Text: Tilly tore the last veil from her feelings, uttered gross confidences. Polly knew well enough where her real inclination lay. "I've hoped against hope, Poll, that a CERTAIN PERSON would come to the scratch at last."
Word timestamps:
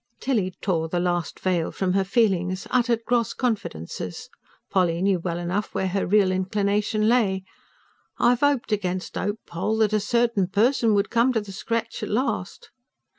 Tilly 0.19 0.55
tore 0.61 0.89
the 0.89 0.99
last 0.99 1.39
veil 1.39 1.71
from 1.71 1.93
her 1.93 2.03
feelings, 2.03 2.65
uttered 2.71 3.05
gross 3.05 3.33
confidences. 3.35 4.29
Polly 4.71 4.99
knew 4.99 5.19
well 5.19 5.37
enough 5.37 5.75
where 5.75 5.89
her 5.89 6.07
real 6.07 6.31
inclination 6.31 7.07
lay. 7.07 7.43
"I've 8.17 8.39
hoped 8.39 8.71
against 8.71 9.13
hope, 9.15 9.37
Poll, 9.45 9.77
that 9.77 9.93
a 9.93 9.99
CERTAIN 9.99 10.47
PERSON 10.47 10.95
would 10.95 11.11
come 11.11 11.33
to 11.33 11.41
the 11.41 11.51
scratch 11.51 12.01
at 12.01 12.09
last." 12.09 12.71